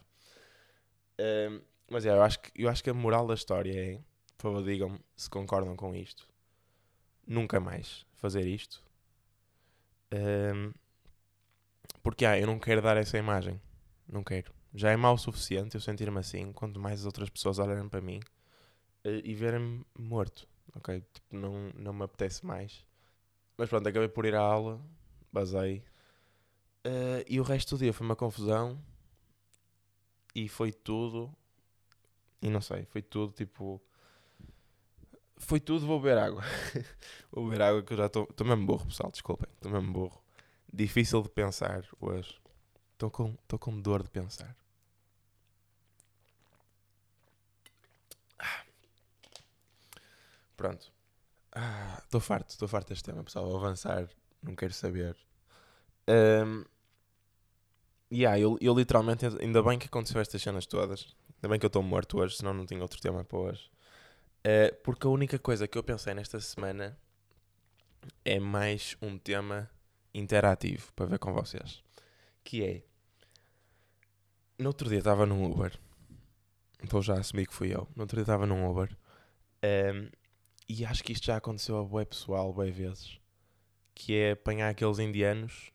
Um, 1.20 1.62
mas 1.90 2.06
é, 2.06 2.10
eu 2.10 2.22
acho, 2.24 2.40
que, 2.40 2.52
eu 2.56 2.70
acho 2.70 2.84
que 2.84 2.90
a 2.90 2.94
moral 2.94 3.28
da 3.28 3.34
história 3.34 3.74
é, 3.74 4.00
por 4.38 4.44
favor, 4.44 4.64
digam-me 4.64 5.00
se 5.16 5.30
concordam 5.30 5.76
com 5.76 5.96
isto. 5.96 6.28
Nunca 7.26 7.60
mais 7.60 8.06
fazer 8.16 8.46
isto. 8.48 8.84
Um, 10.12 10.74
porque, 12.04 12.26
ah, 12.26 12.38
eu 12.38 12.46
não 12.46 12.60
quero 12.60 12.82
dar 12.82 12.98
essa 12.98 13.18
imagem. 13.18 13.60
Não 14.08 14.24
quero. 14.24 14.54
Já 14.74 14.92
é 14.92 14.96
mau 14.96 15.16
o 15.16 15.18
suficiente 15.18 15.76
eu 15.76 15.82
sentir-me 15.82 16.20
assim, 16.20 16.52
quanto 16.52 16.80
mais 16.80 17.00
as 17.00 17.06
outras 17.06 17.30
pessoas 17.30 17.58
olharem 17.58 17.88
para 17.90 18.02
mim 18.02 18.20
uh, 19.06 19.22
e 19.24 19.34
verem-me 19.34 19.86
morto. 19.98 20.48
Ok? 20.76 21.02
Tipo, 21.14 21.36
não, 21.36 21.70
não 21.76 21.94
me 21.94 22.04
apetece 22.04 22.46
mais. 22.46 22.86
Mas 23.58 23.70
pronto, 23.70 23.88
acabei 23.88 24.10
por 24.10 24.26
ir 24.26 24.36
à 24.36 24.42
aula, 24.42 24.80
basei, 25.32 25.84
Uh, 26.86 27.24
e 27.30 27.40
o 27.40 27.44
resto 27.44 27.76
do 27.76 27.80
dia 27.80 27.94
foi 27.94 28.06
uma 28.06 28.16
confusão. 28.16 28.78
E 30.36 30.50
foi 30.50 30.72
tudo. 30.72 31.34
E 32.42 32.50
não 32.50 32.62
sei, 32.62 32.86
foi 32.86 33.02
tudo 33.02 33.34
tipo. 33.34 33.82
Foi 35.38 35.60
tudo, 35.60 35.86
vou 35.86 36.00
beber 36.00 36.18
água. 36.18 36.44
vou 37.32 37.46
beber 37.46 37.62
água 37.62 37.84
que 37.84 37.94
eu 37.94 37.98
já 37.98 38.08
estou. 38.08 38.28
Estou 38.30 38.46
mesmo 38.46 38.66
burro, 38.66 38.86
pessoal, 38.88 39.12
desculpem. 39.12 39.48
Estou 39.56 39.72
mesmo 39.72 39.94
burro. 39.94 40.23
Difícil 40.74 41.22
de 41.22 41.30
pensar 41.30 41.86
hoje. 42.02 42.42
Estou 42.94 43.12
com, 43.12 43.38
com 43.60 43.80
dor 43.80 44.02
de 44.02 44.10
pensar. 44.10 44.58
Ah. 48.40 48.64
Pronto. 50.58 50.92
Estou 52.04 52.18
ah, 52.18 52.22
farto, 52.22 52.50
estou 52.50 52.68
farto 52.68 52.90
deste 52.90 53.04
tema, 53.04 53.24
pessoal. 53.24 53.46
Vou 53.46 53.58
avançar, 53.58 54.10
não 54.42 54.56
quero 54.56 54.74
saber. 54.74 55.16
Um, 56.10 56.66
yeah, 58.12 58.40
eu, 58.40 58.58
eu 58.60 58.74
literalmente, 58.74 59.28
ainda 59.40 59.62
bem 59.62 59.78
que 59.78 59.86
aconteceu 59.86 60.20
estas 60.20 60.42
cenas 60.42 60.66
todas. 60.66 61.16
Ainda 61.36 61.50
bem 61.50 61.60
que 61.60 61.66
eu 61.66 61.68
estou 61.68 61.84
morto 61.84 62.18
hoje, 62.18 62.38
senão 62.38 62.52
não 62.52 62.66
tinha 62.66 62.82
outro 62.82 63.00
tema 63.00 63.24
para 63.24 63.38
hoje. 63.38 63.70
Uh, 64.40 64.76
porque 64.84 65.06
a 65.06 65.10
única 65.12 65.38
coisa 65.38 65.68
que 65.68 65.78
eu 65.78 65.84
pensei 65.84 66.16
nesta 66.16 66.40
semana 66.40 66.98
é 68.26 68.40
mais 68.40 68.98
um 69.00 69.20
tema 69.20 69.70
interativo 70.14 70.92
para 70.94 71.06
ver 71.06 71.20
com 71.20 71.34
vocês. 71.34 71.84
Que 72.44 72.64
é. 72.64 72.84
No 74.58 74.68
outro 74.68 74.88
dia 74.90 75.00
estava 75.00 75.26
num 75.26 75.44
Uber. 75.52 75.78
Então 76.84 77.02
já 77.02 77.16
assumi 77.16 77.46
que 77.46 77.54
fui 77.54 77.74
eu. 77.74 77.88
No 77.96 78.04
outro 78.04 78.18
dia 78.18 78.24
estava 78.24 78.46
num 78.46 78.70
Uber. 78.70 78.96
Um, 79.64 80.10
e 80.68 80.86
acho 80.86 81.04
que 81.04 81.14
isto 81.14 81.26
já 81.26 81.38
aconteceu 81.38 81.78
a 81.78 81.84
bué 81.84 82.06
pessoal, 82.06 82.54
bué 82.54 82.70
vezes. 82.70 83.20
Que 83.96 84.16
é 84.16 84.32
apanhar 84.32 84.70
aqueles 84.70 85.00
indianos 85.00 85.72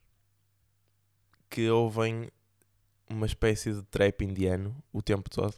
que 1.49 1.69
ouvem 1.71 2.31
uma 3.09 3.27
espécie 3.27 3.73
de 3.73 3.83
trap 3.85 4.23
indiano 4.23 4.77
o 4.93 5.03
tempo 5.03 5.31
todo. 5.31 5.55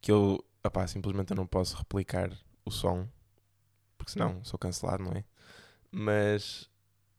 Que 0.00 0.12
eu, 0.12 0.44
opá, 0.64 0.86
simplesmente 0.86 1.30
eu 1.30 1.36
não 1.36 1.46
posso 1.46 1.76
replicar 1.76 2.30
o 2.64 2.70
som. 2.70 3.08
Porque 3.98 4.12
senão 4.12 4.42
sou 4.44 4.58
cancelado, 4.58 5.02
não 5.02 5.12
é? 5.12 5.24
Mas, 5.90 6.70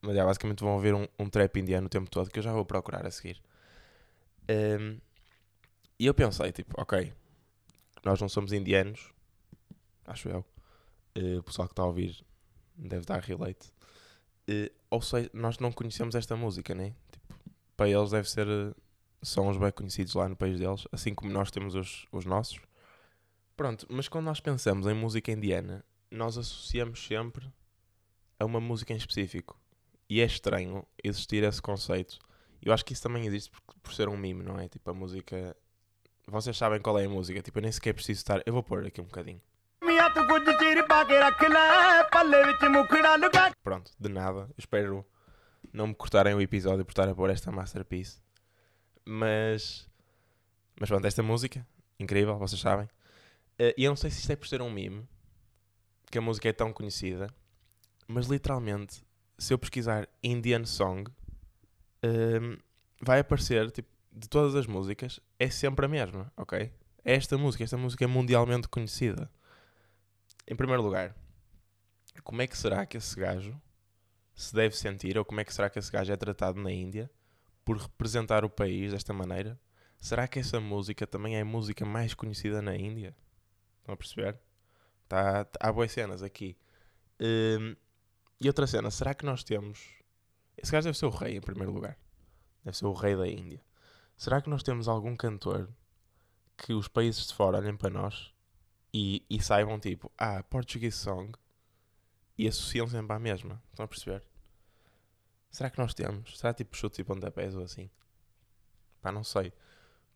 mas 0.04 0.16
já, 0.16 0.26
basicamente 0.26 0.60
vão 0.60 0.74
ouvir 0.74 0.94
um, 0.94 1.08
um 1.18 1.30
trap 1.30 1.58
indiano 1.58 1.88
o 1.88 1.90
tempo 1.90 2.10
todo 2.10 2.30
que 2.30 2.38
eu 2.38 2.44
já 2.44 2.52
vou 2.52 2.66
procurar 2.66 3.06
a 3.08 3.12
seguir. 3.12 3.42
Um, 4.50 5.00
e 5.98 6.06
eu 6.06 6.14
pensei, 6.14 6.52
tipo, 6.52 6.80
ok, 6.80 7.14
nós 8.04 8.20
não 8.20 8.28
somos 8.28 8.52
indianos, 8.52 9.14
acho 10.06 10.28
eu. 10.28 10.46
Uh, 11.18 11.40
o 11.40 11.44
pessoal 11.44 11.68
que 11.68 11.72
está 11.72 11.84
a 11.84 11.86
ouvir 11.86 12.26
deve 12.76 13.06
dar 13.06 13.22
relate. 13.22 13.72
Uh, 14.50 14.70
ou 14.90 15.02
seja, 15.02 15.30
nós 15.34 15.58
não 15.60 15.72
conhecemos 15.72 16.16
esta 16.16 16.36
música, 16.36 16.76
né? 16.76 16.94
Tipo, 17.10 17.34
para 17.78 17.90
eles 17.90 18.12
deve 18.12 18.30
ser 18.30 18.46
uh, 18.46 18.76
sons 19.22 19.56
bem 19.56 19.72
conhecidos 19.72 20.14
lá 20.16 20.28
no 20.28 20.36
país 20.36 20.60
deles, 20.60 20.86
assim 20.92 21.16
como 21.16 21.32
nós 21.32 21.50
temos 21.50 21.76
os, 21.76 22.06
os 22.12 22.26
nossos. 22.26 22.60
Pronto, 23.56 23.88
mas 23.90 24.10
quando 24.10 24.26
nós 24.26 24.42
pensamos 24.42 24.86
em 24.86 24.94
música 24.94 25.32
indiana, 25.32 25.86
nós 26.12 26.38
associamos 26.38 27.06
sempre 27.06 27.50
a 28.38 28.44
uma 28.44 28.60
música 28.60 28.92
em 28.92 28.98
específico. 28.98 29.63
E 30.14 30.22
é 30.22 30.26
estranho 30.26 30.86
existir 31.04 31.44
esse 31.44 31.60
conceito. 31.60 32.20
Eu 32.62 32.72
acho 32.72 32.86
que 32.86 32.94
isso 32.94 33.02
também 33.02 33.26
existe 33.26 33.50
por, 33.50 33.62
por 33.82 33.94
ser 33.96 34.08
um 34.08 34.16
mime, 34.16 34.44
não 34.44 34.60
é? 34.60 34.70
Tipo, 34.70 34.92
a 34.92 34.94
música. 34.94 35.58
Vocês 36.28 36.56
sabem 36.56 36.80
qual 36.80 37.00
é 37.00 37.06
a 37.06 37.10
música, 37.10 37.42
tipo, 37.42 37.58
eu 37.58 37.64
nem 37.64 37.72
sequer 37.72 37.96
preciso 37.96 38.20
estar. 38.20 38.44
Eu 38.46 38.54
vou 38.54 38.62
pôr 38.62 38.86
aqui 38.86 39.02
um 39.02 39.06
bocadinho. 39.06 39.42
Pronto, 43.64 43.92
de 44.00 44.08
nada. 44.08 44.48
Espero 44.56 45.04
não 45.74 45.88
me 45.88 45.96
cortarem 45.96 46.36
o 46.36 46.42
episódio 46.42 46.86
por 46.86 46.92
estar 46.92 47.10
a 47.10 47.16
pôr 47.16 47.32
esta 47.32 47.52
masterpiece. 47.52 48.22
Mas. 49.04 49.90
Mas 50.80 50.90
pronto, 50.90 51.08
esta 51.08 51.24
música, 51.24 51.66
incrível, 52.00 52.38
vocês 52.38 52.62
sabem. 52.62 52.86
Uh, 53.60 53.74
e 53.76 53.84
eu 53.84 53.90
não 53.90 53.96
sei 53.96 54.12
se 54.12 54.20
isto 54.20 54.32
é 54.32 54.36
por 54.36 54.48
ser 54.48 54.62
um 54.62 54.70
meme, 54.70 55.10
que 56.12 56.20
a 56.20 56.22
música 56.22 56.50
é 56.50 56.54
tão 56.54 56.72
conhecida, 56.72 57.34
mas 58.08 58.28
literalmente, 58.28 59.04
se 59.38 59.54
eu 59.54 59.58
pesquisar 59.58 60.08
Indian 60.24 60.66
Song, 60.66 61.10
uh, 61.10 62.64
vai 63.02 63.20
aparecer, 63.20 63.70
tipo, 63.72 63.90
de 64.12 64.30
todas 64.30 64.56
as 64.56 64.68
músicas, 64.68 65.20
é 65.40 65.50
sempre 65.50 65.86
a 65.86 65.90
mesma, 65.90 66.32
ok? 66.38 66.72
É 67.04 67.16
esta 67.16 67.38
música, 67.38 67.64
esta 67.64 67.78
música 67.78 68.04
é 68.04 68.08
mundialmente 68.08 68.68
conhecida. 68.68 69.30
Em 70.48 70.56
primeiro 70.56 70.82
lugar, 70.82 71.16
como 72.24 72.42
é 72.42 72.48
que 72.48 72.58
será 72.58 72.86
que 72.86 72.98
esse 72.98 73.20
gajo 73.20 73.60
se 74.36 74.54
deve 74.54 74.76
sentir, 74.76 75.18
ou 75.18 75.26
como 75.26 75.42
é 75.42 75.44
que 75.44 75.54
será 75.54 75.70
que 75.70 75.80
esse 75.80 75.92
gajo 75.92 76.12
é 76.12 76.18
tratado 76.18 76.62
na 76.62 76.72
Índia 76.72 77.10
por 77.66 77.78
representar 77.78 78.46
o 78.46 78.50
país 78.50 78.92
desta 78.92 79.14
maneira? 79.14 79.60
Será 80.00 80.28
que 80.28 80.40
essa 80.40 80.60
música 80.60 81.08
também 81.08 81.38
é 81.38 81.42
a 81.42 81.46
música 81.46 81.86
mais 81.86 82.14
conhecida 82.14 82.62
na 82.62 82.76
Índia? 82.76 83.16
Estão 83.80 83.94
a 83.94 83.98
perceber? 83.98 84.38
Tá, 85.08 85.46
tá 85.46 85.60
há 85.62 85.72
boas 85.72 85.92
cenas 85.92 86.22
aqui. 86.22 86.58
Um, 87.20 87.76
e 88.44 88.48
outra 88.48 88.68
cena, 88.68 88.92
será 88.92 89.14
que 89.14 89.26
nós 89.26 89.44
temos. 89.44 89.80
Esse 90.58 90.72
gajo 90.72 90.86
deve 90.86 90.98
ser 90.98 91.06
o 91.06 91.10
rei, 91.10 91.38
em 91.38 91.42
primeiro 91.42 91.72
lugar. 91.72 91.98
Deve 92.64 92.78
ser 92.78 92.86
o 92.86 92.94
rei 92.94 93.16
da 93.16 93.28
Índia. 93.28 93.62
Será 94.18 94.42
que 94.42 94.50
nós 94.50 94.64
temos 94.64 94.88
algum 94.88 95.16
cantor 95.16 95.70
que 96.58 96.74
os 96.74 96.88
países 96.88 97.28
de 97.28 97.34
fora 97.34 97.58
olhem 97.58 97.76
para 97.76 97.90
nós 97.90 98.34
e, 98.94 99.26
e 99.30 99.42
saibam 99.42 99.80
tipo, 99.80 100.12
ah, 100.18 100.44
Portuguese 100.44 100.98
Song 100.98 101.32
e 102.38 102.48
associam 102.48 102.88
sempre 102.88 103.16
à 103.16 103.20
mesma. 103.20 103.62
Estão 103.70 103.86
a 103.86 103.88
perceber? 103.88 104.24
Será 105.50 105.70
que 105.70 105.78
nós 105.78 105.94
temos? 105.94 106.38
Será 106.38 106.54
tipo 106.54 106.76
chutes 106.76 107.00
e 107.00 107.04
pontapés 107.04 107.56
ou 107.56 107.64
assim? 107.64 107.90
Pá, 109.02 109.12
não 109.12 109.24
sei. 109.24 109.54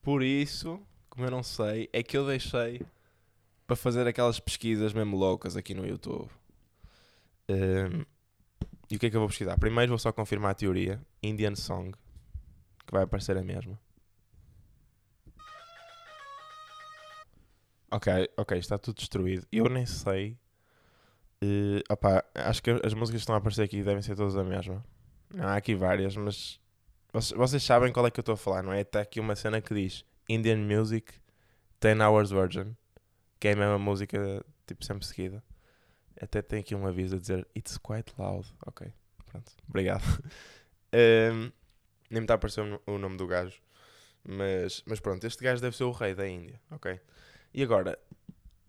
Por 0.02 0.24
isso, 0.24 0.82
como 1.10 1.26
eu 1.26 1.32
não 1.32 1.44
sei, 1.44 1.90
é 1.92 2.02
que 2.02 2.18
eu 2.18 2.26
deixei 2.26 2.82
para 3.66 3.76
fazer 3.76 4.08
aquelas 4.08 4.40
pesquisas 4.40 4.94
mesmo 4.94 5.18
loucas 5.18 5.58
aqui 5.58 5.74
no 5.74 5.86
YouTube. 5.86 6.30
Um, 7.50 8.06
e 8.90 8.96
o 8.96 9.00
que 9.00 9.08
é 9.08 9.10
que 9.10 9.16
eu 9.16 9.20
vou 9.20 9.28
pesquisar? 9.28 9.58
Primeiro 9.58 9.90
vou 9.90 10.00
só 10.00 10.12
confirmar 10.12 10.52
a 10.52 10.56
teoria. 10.56 11.02
Indian 11.22 11.56
Song. 11.56 11.92
Que 12.86 12.94
vai 12.94 13.04
aparecer 13.04 13.38
a 13.38 13.44
mesma. 13.44 13.78
Ok, 17.92 18.12
ok, 18.38 18.58
está 18.58 18.78
tudo 18.78 18.98
destruído. 18.98 19.46
Eu 19.52 19.70
nem 19.70 19.86
sei. 19.86 20.38
Uh, 21.44 21.82
opa, 21.90 22.24
acho 22.34 22.64
que 22.64 22.72
as 22.84 22.94
músicas 22.94 23.20
que 23.20 23.24
estão 23.24 23.36
a 23.36 23.38
aparecer 23.38 23.64
aqui 23.64 23.84
devem 23.84 24.02
ser 24.02 24.16
todas 24.16 24.36
a 24.36 24.44
mesma. 24.44 24.84
Não, 25.34 25.46
há 25.46 25.56
aqui 25.56 25.76
várias, 25.76 26.16
mas 26.16 26.60
vocês, 27.12 27.38
vocês 27.38 27.64
sabem 27.64 27.92
qual 27.92 28.08
é 28.08 28.12
que 28.12 28.20
eu 28.20 28.22
estou 28.22 28.34
a 28.34 28.38
falar, 28.38 28.64
não 28.64 28.74
é? 28.74 28.82
Está 28.82 29.02
aqui 29.02 29.20
uma 29.20 29.36
cena 29.36 29.62
que 29.62 29.74
diz 29.74 30.06
Indian 30.28 30.58
Music 30.58 31.14
10 31.80 32.00
Hours 32.00 32.32
Virgin, 32.32 32.76
que 33.40 33.50
é 33.50 33.54
a 33.54 33.56
mesma 33.56 33.78
música, 33.78 34.44
tipo, 34.66 34.84
sempre 34.84 35.06
seguida. 35.06 35.44
Até 36.20 36.42
tem 36.42 36.60
aqui 36.60 36.76
um 36.76 36.88
aviso 36.88 37.16
a 37.16 37.20
dizer 37.20 37.48
It's 37.56 37.78
quite 37.78 38.14
loud. 38.18 38.48
Ok, 38.66 38.92
pronto, 39.26 39.52
obrigado. 39.68 40.04
um, 40.94 41.52
nem 42.10 42.22
me 42.22 42.22
está 42.22 42.34
a 42.34 42.36
aparecer 42.36 42.62
o 42.86 42.98
nome 42.98 43.18
do 43.18 43.28
gajo, 43.28 43.62
mas, 44.24 44.84
mas 44.86 45.00
pronto, 45.00 45.26
este 45.26 45.44
gajo 45.44 45.62
deve 45.62 45.76
ser 45.76 45.84
o 45.84 45.92
rei 45.92 46.16
da 46.16 46.28
Índia, 46.28 46.60
ok? 46.72 47.00
E 47.54 47.64
agora 47.64 47.98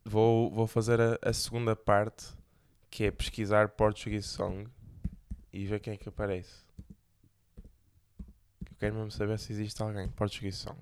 vou, 0.04 0.50
vou 0.50 0.66
fazer 0.66 1.00
a, 1.00 1.18
a 1.22 1.32
segunda 1.32 1.74
parte 1.76 2.26
que 2.90 3.04
é 3.04 3.10
pesquisar 3.10 3.68
Portuguese 3.70 4.28
Song 4.28 4.68
e 5.52 5.66
ver 5.66 5.80
quem 5.80 5.94
é 5.94 5.96
que 5.96 6.08
aparece. 6.08 6.64
Eu 8.70 8.76
quero 8.78 8.94
mesmo 8.94 9.10
saber 9.10 9.38
se 9.38 9.52
existe 9.52 9.82
alguém. 9.82 10.08
Portuguese 10.08 10.58
Song. 10.58 10.78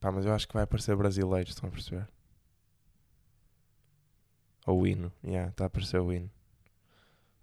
Pá, 0.00 0.10
mas 0.12 0.26
eu 0.26 0.34
acho 0.34 0.46
que 0.46 0.54
vai 0.54 0.64
aparecer 0.64 0.94
brasileiros, 0.96 1.54
estão 1.54 1.68
a 1.68 1.72
perceber? 1.72 2.06
Ou 4.66 4.80
o 4.80 4.86
hino. 4.86 5.12
Yeah, 5.22 5.50
está 5.50 5.64
a 5.64 5.66
aparecer 5.66 6.00
o 6.00 6.12
hino. 6.12 6.30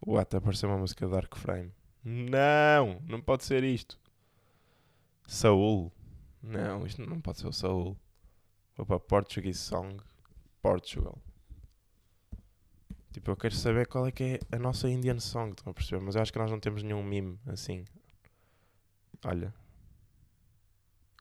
What? 0.05 0.35
Apareceu 0.35 0.69
uma 0.69 0.77
música 0.77 1.05
de 1.05 1.11
Dark 1.11 1.35
Frame. 1.35 1.71
Não! 2.03 2.99
Não 3.07 3.21
pode 3.21 3.43
ser 3.43 3.63
isto. 3.63 3.99
Saul. 5.27 5.91
Não, 6.41 6.85
isto 6.85 7.01
não 7.05 7.21
pode 7.21 7.39
ser 7.39 7.47
o 7.47 7.53
Saul. 7.53 7.97
Vou 8.75 8.85
para 8.85 8.99
Portuguese 8.99 9.59
Song. 9.59 10.01
Portugal. 10.61 11.17
Tipo, 13.11 13.31
eu 13.31 13.35
quero 13.35 13.55
saber 13.55 13.87
qual 13.87 14.07
é 14.07 14.11
que 14.11 14.23
é 14.23 14.55
a 14.55 14.59
nossa 14.59 14.89
Indian 14.89 15.19
Song, 15.19 15.51
estão 15.51 15.71
a 15.71 15.73
perceber? 15.73 16.01
Mas 16.01 16.15
eu 16.15 16.21
acho 16.21 16.31
que 16.31 16.39
nós 16.39 16.49
não 16.49 16.59
temos 16.59 16.81
nenhum 16.81 17.03
meme 17.03 17.37
assim. 17.45 17.85
Olha. 19.23 19.53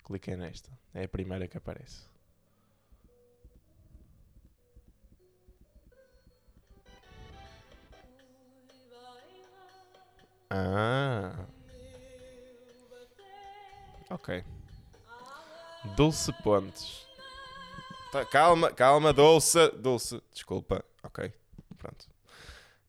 Cliquei 0.04 0.36
nesta. 0.36 0.70
É 0.94 1.04
a 1.04 1.08
primeira 1.08 1.46
que 1.46 1.58
aparece. 1.58 2.09
Ah. 10.50 11.46
Ok. 14.10 14.44
Dulce 15.96 16.32
Pontes. 16.42 17.06
Tá, 18.10 18.24
calma, 18.24 18.72
calma, 18.72 19.12
Dulce. 19.12 19.70
Dulce, 19.78 20.20
desculpa. 20.32 20.84
Ok, 21.02 21.32
pronto. 21.78 22.08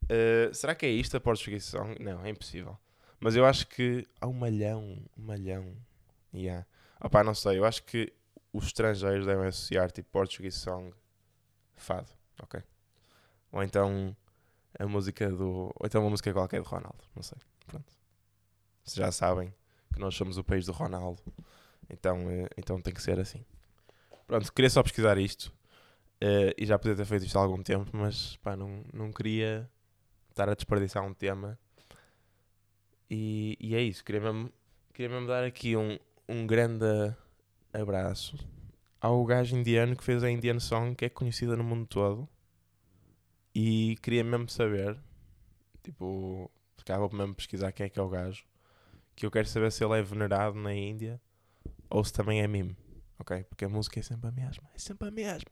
Uh, 0.04 0.54
será 0.54 0.74
que 0.74 0.86
é 0.86 0.90
isto 0.90 1.16
a 1.16 1.20
Portuguese 1.20 1.68
Song? 1.68 1.96
Não, 2.00 2.26
é 2.26 2.30
impossível. 2.30 2.78
Mas 3.20 3.36
eu 3.36 3.46
acho 3.46 3.68
que 3.68 4.08
há 4.20 4.28
um 4.28 4.34
malhão, 4.34 4.98
um 5.16 5.24
malhão. 5.24 5.78
Yeah. 6.34 6.66
Opá, 7.00 7.24
não 7.24 7.36
sei, 7.36 7.60
eu 7.60 7.66
acho 7.66 7.84
que 7.84 8.12
os 8.52 8.66
estrangeiros 8.66 9.28
devem 9.28 9.46
associar 9.46 9.92
tipo 9.92 10.10
Portuguese 10.10 10.58
Song 10.58 10.92
fado, 11.76 12.12
ok? 12.42 12.62
Ou 13.52 13.62
então 13.62 14.16
a 14.78 14.88
música 14.88 15.30
do. 15.30 15.72
Ou 15.76 15.86
então 15.86 16.02
uma 16.02 16.10
música 16.10 16.32
qualquer 16.34 16.62
de 16.62 16.68
Ronaldo, 16.68 17.04
não 17.16 17.24
sei. 17.24 17.38
Pronto. 17.68 17.94
Vocês 18.84 18.96
já 18.96 19.12
sabem 19.12 19.54
que 19.94 20.00
nós 20.00 20.16
somos 20.16 20.38
o 20.38 20.44
país 20.44 20.66
do 20.66 20.72
Ronaldo, 20.72 21.22
então, 21.90 22.30
eh, 22.30 22.48
então 22.58 22.82
tem 22.82 22.94
que 22.94 23.02
ser 23.02 23.20
assim. 23.20 23.46
Pronto, 24.26 24.52
queria 24.54 24.70
só 24.70 24.82
pesquisar 24.82 25.18
isto 25.18 25.54
eh, 26.20 26.54
e 26.58 26.66
já 26.66 26.80
podia 26.80 26.96
ter 26.96 27.06
feito 27.06 27.26
isto 27.26 27.38
há 27.38 27.42
algum 27.42 27.62
tempo, 27.62 27.90
mas 27.94 28.38
pá, 28.38 28.56
não, 28.56 28.84
não 28.94 29.12
queria 29.12 29.70
estar 30.30 30.50
a 30.50 30.56
desperdiçar 30.56 31.04
um 31.04 31.14
tema. 31.14 31.60
E, 33.10 33.58
e 33.60 33.76
é 33.76 33.82
isso, 33.82 34.04
queria 34.04 34.22
mesmo, 34.22 34.52
queria 34.94 35.10
mesmo 35.10 35.28
dar 35.28 35.44
aqui 35.44 35.76
um, 35.76 36.00
um 36.30 36.48
grande 36.48 36.86
abraço 37.74 38.38
ao 39.02 39.26
gajo 39.26 39.58
indiano 39.58 39.96
que 39.96 40.04
fez 40.04 40.24
a 40.24 40.30
Indian 40.30 40.60
Song, 40.60 40.96
que 40.96 41.06
é 41.06 41.10
conhecida 41.10 41.56
no 41.58 41.64
mundo 41.64 41.88
todo. 41.88 42.30
E 43.54 43.98
queria 44.02 44.24
mesmo 44.24 44.50
saber, 44.50 44.98
tipo, 45.84 46.50
vou 46.88 47.10
mesmo 47.14 47.36
pesquisar 47.36 47.72
quem 47.72 47.86
é 47.86 47.90
que 47.90 48.00
é 48.00 48.02
o 48.02 48.10
gajo, 48.10 48.46
que 49.16 49.26
eu 49.26 49.32
quero 49.32 49.48
saber 49.48 49.72
se 49.72 49.84
ele 49.84 50.00
é 50.00 50.02
venerado 50.02 50.58
na 50.58 50.74
Índia 50.74 51.22
ou 51.90 52.04
se 52.04 52.14
também 52.14 52.42
é 52.42 52.48
mime, 52.48 52.76
ok? 53.20 53.44
Porque 53.44 53.66
a 53.66 53.70
música 53.70 54.00
é 54.00 54.04
sempre 54.04 54.30
a 54.30 54.32
mesma, 54.32 54.70
é 54.74 54.80
sempre 54.80 55.08
a 55.08 55.12
mesma. 55.12 55.52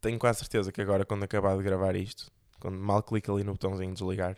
Tenho 0.00 0.18
quase 0.18 0.40
certeza 0.40 0.70
que 0.70 0.82
agora, 0.82 1.04
quando 1.04 1.22
acabar 1.22 1.56
de 1.56 1.62
gravar 1.62 1.96
isto, 1.96 2.30
quando 2.60 2.76
mal 2.76 3.02
clico 3.02 3.32
ali 3.32 3.44
no 3.44 3.52
botãozinho 3.52 3.92
de 3.92 3.98
desligar, 3.98 4.36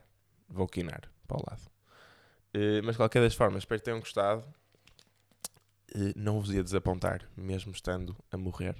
vou 0.48 0.68
quinar 0.68 1.10
para 1.26 1.36
o 1.38 1.44
lado. 1.48 1.62
Uh, 2.54 2.82
mas 2.84 2.94
de 2.94 2.98
qualquer 2.98 3.20
das 3.20 3.34
formas, 3.34 3.62
espero 3.62 3.80
que 3.80 3.84
tenham 3.84 4.00
gostado. 4.00 4.46
Uh, 5.94 6.12
não 6.14 6.40
vos 6.40 6.50
ia 6.52 6.62
desapontar, 6.62 7.28
mesmo 7.36 7.72
estando 7.72 8.16
a 8.30 8.36
morrer. 8.36 8.76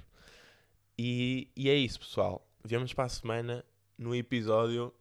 E, 0.97 1.51
e 1.55 1.69
é 1.69 1.75
isso, 1.75 1.99
pessoal. 1.99 2.47
Vemos 2.63 2.93
para 2.93 3.05
a 3.05 3.09
semana 3.09 3.65
no 3.97 4.15
episódio 4.15 4.93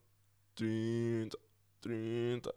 30. 0.54 1.38
30. 1.80 2.54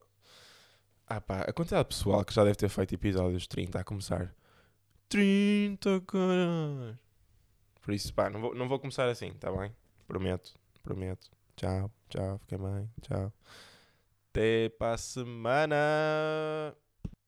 Ah 1.08 1.19
pá, 1.19 1.41
a 1.41 1.53
quantidade 1.53 1.84
de 1.84 1.96
pessoal 1.96 2.24
que 2.24 2.34
já 2.34 2.43
deve 2.43 2.55
ter 2.55 2.69
feito 2.69 2.93
episódios 2.93 3.48
30 3.48 3.79
a 3.79 3.84
começar. 3.84 4.36
30, 5.10 6.01
caralho. 6.01 7.00
Por 7.81 7.93
isso, 7.93 8.13
pá, 8.13 8.29
não 8.29 8.39
vou, 8.39 8.55
não 8.55 8.67
vou 8.67 8.79
começar 8.79 9.10
assim, 9.10 9.34
tá 9.34 9.51
bem? 9.51 9.75
Prometo, 10.08 10.53
prometo. 10.84 11.31
Tchau, 11.55 11.91
tchau, 12.10 12.38
fiquem 12.39 12.58
bem, 12.60 12.89
tchau. 13.01 13.34
Até 14.29 14.69
para 14.69 14.93
a 14.93 14.98
semana. 14.98 15.75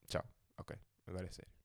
Tchau, 0.08 0.24
ok, 0.58 0.78
agora 1.08 1.26
é 1.26 1.32
sério. 1.32 1.61